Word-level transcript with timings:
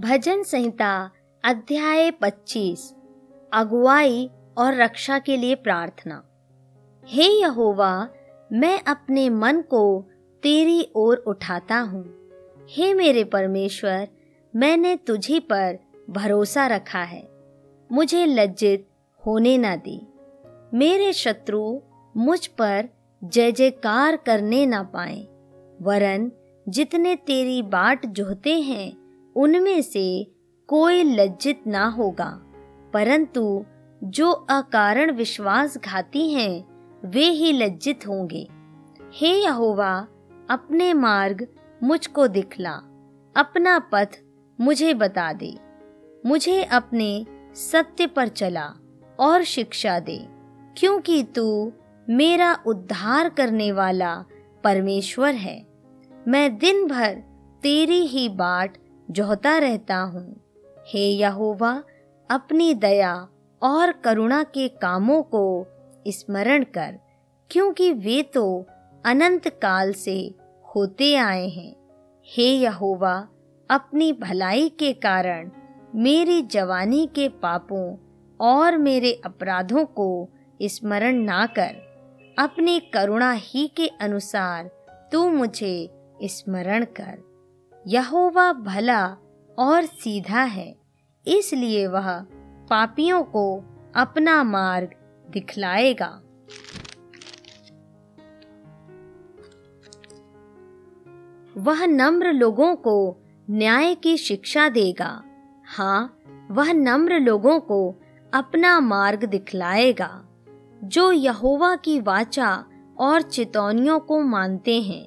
भजन 0.00 0.42
संहिता, 0.42 1.10
अध्याय 1.44 2.10
25 2.10 2.94
अगुवाई 3.52 4.30
और 4.58 4.74
रक्षा 4.74 5.18
के 5.18 5.36
लिए 5.36 5.54
प्रार्थना। 5.54 6.24
हे 7.04 7.24
यहोवा, 7.24 8.08
मैं 8.52 8.80
अपने 8.86 9.28
मन 9.28 9.60
को 9.60 10.04
तेरी 10.42 10.92
ओर 10.96 11.16
उठाता 11.16 11.78
हूँ। 11.78 12.28
हे 12.70 12.94
मेरे 12.94 13.24
परमेश्वर, 13.24 14.08
मैंने 14.56 14.96
तुझी 14.96 15.40
पर 15.40 15.78
भरोसा 16.10 16.66
रखा 16.66 17.02
है। 17.02 17.28
मुझे 17.92 18.26
लज्जित 18.26 18.88
होने 19.26 19.58
न 19.58 19.76
दे। 19.76 20.06
मेरे 20.76 21.12
शत्रु 21.12 21.80
मुझ 22.16 22.46
पर 22.46 22.88
जय 23.24 23.52
जयकार 23.52 24.16
करने 24.16 24.66
न 24.66 24.82
पाए, 24.82 25.22
वरन 25.82 26.32
जितने 26.68 27.16
तेरी 27.16 27.62
बाट 27.62 28.06
जोहते 28.06 28.60
हैं 28.60 28.99
उनमें 29.36 29.82
से 29.82 30.30
कोई 30.66 31.02
लज्जित 31.02 31.66
ना 31.66 31.86
होगा। 31.86 32.42
परंतु 32.92 33.64
जो 34.04 34.30
अकारण 34.32 35.10
विश्वासघाती 35.10 36.32
हैं, 36.32 36.64
वे 37.04 37.24
ही 37.24 37.52
लज्जित 37.52 38.06
होंगे। 38.06 38.48
हे 39.12 39.28
यहोवा, 39.28 40.06
अपने 40.50 40.94
मार्ग 40.94 41.46
मुझको 41.82 42.28
दिखला। 42.28 42.72
अपना 43.36 43.78
पथ 43.78 44.08
मुझे 44.60 44.94
बता 44.94 45.32
दे। 45.32 45.58
मुझे 46.26 46.64
अपने 46.64 47.26
सत्य 47.54 48.06
पर 48.06 48.28
चला 48.28 48.72
और 49.20 49.44
शिक्षा 49.44 50.00
दे, 50.00 50.26
क्योंकि 50.76 51.22
तू 51.22 51.72
मेरा 52.10 52.62
उद्धार 52.66 53.28
करने 53.28 53.72
वाला 53.72 54.24
परमेश्वर 54.64 55.34
है। 55.34 55.66
मैं 56.28 56.58
दिन 56.58 56.86
भर 56.86 57.14
तेरी 57.62 58.06
ही 58.06 58.28
बाट 58.28 58.76
जोहता 59.10 59.56
रहता 59.58 59.96
हूँ। 59.96 60.40
हे 60.88 61.08
यहोवा, 61.08 61.82
अपनी 62.30 62.74
दया 62.74 63.14
और 63.62 63.92
करुणा 63.92 64.42
के 64.42 64.68
कामों 64.68 65.22
को 65.22 65.66
स्मरण 66.08 66.64
कर, 66.64 66.98
क्योंकि 67.50 67.92
वे 67.92 68.22
तो 68.22 68.66
अनंत 69.04 69.48
काल 69.62 69.92
से 69.92 70.34
होते 70.66 71.14
आए 71.16 71.48
हैं। 71.48 71.74
हे 72.28 72.44
यहोवा, 72.44 73.16
अपनी 73.70 74.12
भलाई 74.12 74.68
के 74.68 74.92
कारण 74.92 75.50
मेरी 75.94 76.42
जवानी 76.42 77.06
के 77.06 77.28
पापों 77.28 77.96
और 78.40 78.76
मेरे 78.78 79.12
अपराधों 79.24 79.84
को 79.84 80.28
स्मरण 80.62 81.16
ना 81.16 81.46
कर, 81.46 81.74
अपनी 82.38 82.78
करुणा 82.94 83.32
ही 83.32 83.66
के 83.68 83.86
अनुसार 84.00 84.70
तू 85.12 85.28
मुझे 85.30 85.88
स्मरण 86.22 86.84
कर। 86.84 87.29
यहोवा 87.86 88.52
भला 88.52 89.16
और 89.58 89.84
सीधा 89.84 90.42
है, 90.42 90.76
इसलिए 91.26 91.86
वह 91.86 92.20
पापियों 92.70 93.22
को 93.22 93.64
अपना 93.96 94.42
मार्ग 94.44 94.90
दिखलाएगा। 95.30 96.22
वह 101.56 101.86
नम्र 101.86 102.32
लोगों 102.32 102.76
को 102.76 103.16
न्याय 103.50 103.94
की 103.94 104.16
शिक्षा 104.16 104.68
देगा। 104.68 105.22
हाँ 105.66 106.18
वह 106.50 106.72
नम्र 106.72 107.18
लोगों 107.18 107.60
को 107.60 107.96
अपना 108.34 108.80
मार्ग 108.80 109.24
दिखलाएगा। 109.24 110.26
जो 110.84 111.12
यहोवा 111.12 111.76
की 111.76 112.00
वाचा 112.00 112.64
और 112.98 113.22
चेतौनियों 113.22 114.00
को 114.00 114.20
मानते 114.20 114.80
हैं, 114.80 115.06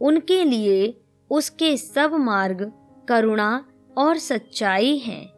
उनके 0.00 0.44
लिए 0.44 1.03
उसके 1.30 1.76
सब 1.76 2.12
मार्ग 2.12 2.72
करुणा 3.08 3.64
और 3.98 4.18
सच्चाई 4.18 4.96
हैं। 4.96 5.32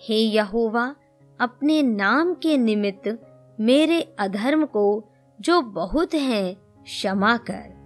हे 0.00 0.16
यहोवा, 0.16 0.94
अपने 1.40 1.82
नाम 1.82 2.34
के 2.34 2.58
निमित्त 2.58 3.18
मेरे 3.60 4.16
अधर्म 4.18 4.64
को 4.64 5.04
जो 5.40 5.60
बहुत 5.60 6.14
हैं, 6.14 6.54
क्षमा 6.82 7.36
कर। 7.36 7.82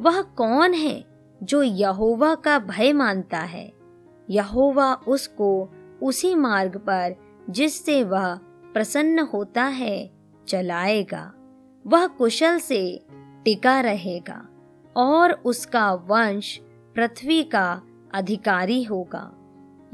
वह 0.00 0.22
कौन 0.22 0.74
है 0.74 1.04
जो 1.42 1.62
यहोवा 1.62 2.34
का 2.34 2.58
भय 2.58 2.92
मानता 2.92 3.38
है? 3.38 3.72
यहोवा 4.30 4.94
उसको 4.94 5.68
उसी 6.02 6.34
मार्ग 6.34 6.76
पर 6.76 7.14
जिससे 7.50 8.04
वह 8.04 8.34
प्रसन्न 8.72 9.18
होता 9.18 9.64
है, 9.64 10.10
चलाएगा। 10.48 11.32
वह 11.86 12.06
कुशल 12.06 12.58
से 12.58 13.06
टिका 13.44 13.80
रहेगा 13.80 14.48
और 14.96 15.32
उसका 15.32 15.92
वंश 15.92 16.60
पृथ्वी 16.96 17.42
का 17.42 17.82
अधिकारी 18.14 18.82
होगा। 18.82 19.32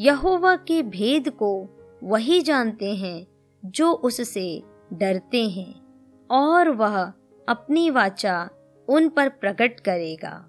यहोवा 0.01 0.57
के 0.57 0.83
भेद 0.83 1.29
को 1.31 1.69
वही 2.03 2.41
जानते 2.41 2.95
हैं 2.95 3.27
जो 3.65 3.93
उससे 3.93 4.63
डरते 4.93 5.49
हैं, 5.49 5.75
और 6.31 6.69
वह 6.69 7.13
अपनी 7.49 7.91
वाचा 7.91 8.49
उन 8.89 9.09
पर 9.09 9.29
प्रकट 9.29 9.81
करेगा। 9.81 10.49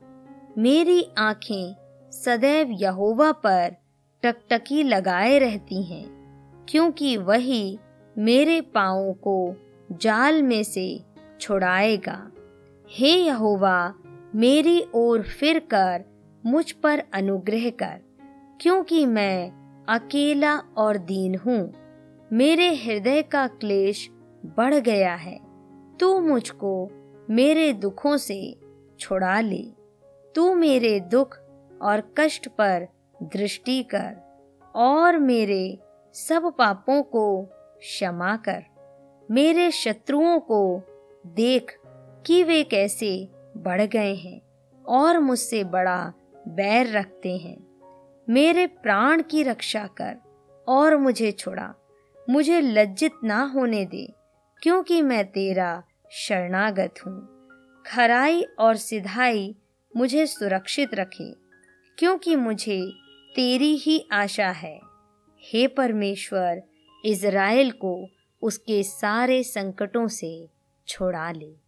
मेरी 0.57 1.09
आँखें 1.17 1.75
सदैव 2.11 2.71
यहोवा 2.71 3.31
पर 3.31 3.75
टकटकी 4.23 4.83
लगाए 4.83 5.39
रहती 5.39 5.83
हैं, 5.83 6.05
क्योंकि 6.69 7.17
वही 7.17 7.79
मेरे 8.17 8.61
पाँवों 8.61 9.13
को 9.13 9.55
जाल 9.91 10.43
में 10.43 10.63
से 10.63 11.03
छुड़ाएगा। 11.41 12.31
हे 12.89 13.11
यहोवा, 13.11 13.93
मेरी 14.35 14.83
ओर 14.95 15.21
फिर 15.21 15.59
कर 15.59 16.12
मुझ 16.45 16.71
पर 16.71 17.03
अनुग्रह 17.13 17.69
कर, 17.69 17.99
क्योंकि 18.61 19.05
मैं 19.05 19.51
अकेला 19.89 20.57
और 20.77 20.97
दीन 20.97 21.35
हूँ। 21.35 21.73
मेरे 22.33 22.75
हृदय 22.75 23.21
का 23.21 23.47
क्लेश 23.47 24.09
बढ़ 24.45 24.73
गया 24.73 25.15
है। 25.15 25.39
तू 25.99 26.19
मुझको 26.19 26.89
मेरे 27.29 27.73
दुखों 27.73 28.17
से 28.17 28.59
छुड़ा 28.99 29.39
ले। 29.39 29.63
तू 30.35 30.53
मेरे 30.53 30.99
दुख 30.99 31.37
और 31.81 32.13
कष्ट 32.17 32.47
पर 32.47 32.87
दृष्टि 33.23 33.83
कर 33.83 34.15
और 34.75 35.17
मेरे 35.17 35.79
सब 36.13 36.53
पापों 36.57 37.03
को 37.03 37.43
क्षमा 37.77 38.35
कर। 38.35 38.63
मेरे 39.31 39.71
शत्रुओं 39.71 40.39
को 40.39 40.81
देख 41.27 41.77
कि 42.25 42.43
वे 42.43 42.63
कैसे 42.63 43.29
बढ़ 43.57 43.81
गए 43.81 44.13
हैं 44.15 44.41
और 44.85 45.19
मुझसे 45.19 45.63
बड़ा 45.63 46.13
बैर 46.47 46.91
रखते 46.91 47.37
हैं। 47.37 47.57
मेरे 48.29 48.67
प्राण 48.67 49.21
की 49.21 49.43
रक्षा 49.43 49.87
कर 49.87 50.17
और 50.67 50.97
मुझे 50.97 51.31
छोड़ा। 51.31 51.73
मुझे 52.29 52.61
लज्जित 52.61 53.11
ना 53.23 53.43
होने 53.43 53.85
दे, 53.85 54.13
क्योंकि 54.61 55.01
मैं 55.01 55.25
तेरा 55.25 55.83
शरणागत 56.11 56.93
हूँ। 57.05 57.27
खराई 57.87 58.41
और 58.41 58.75
सिधाई 58.75 59.55
मुझे 59.95 60.25
सुरक्षित 60.27 60.93
रखे, 60.93 61.33
क्योंकि 61.97 62.35
मुझे 62.35 62.81
तेरी 63.35 63.75
ही 63.75 64.07
आशा 64.11 64.49
है। 64.49 64.79
हे 65.41 65.67
परमेश्वर, 65.67 66.61
इज़राइल 67.05 67.71
को 67.71 68.07
उसके 68.41 68.83
सारे 68.83 69.43
संकटों 69.43 70.07
से 70.07 70.49
छोड़ा 70.87 71.31
ले। 71.31 71.62